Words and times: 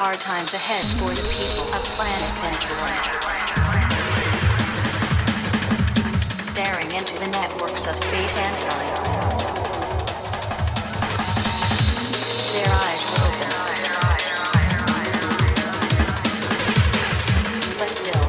hard 0.00 0.18
times 0.18 0.54
ahead 0.54 0.82
for 0.96 1.12
the 1.12 1.20
people 1.28 1.68
of 1.76 1.84
planet 1.92 2.32
Ventura. 2.40 2.88
Staring 6.40 6.90
into 6.92 7.18
the 7.18 7.26
networks 7.28 7.86
of 7.86 7.98
space 7.98 8.38
and 8.38 8.58
time. 8.64 8.96
Their 12.56 12.72
eyes 12.80 13.04
were 13.12 13.28
open. 13.28 13.50
But 17.78 17.90
still, 17.90 18.19